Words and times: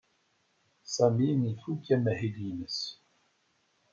Sami 0.93 1.29
ifuk 1.51 1.83
amahil-nnes. 1.95 2.79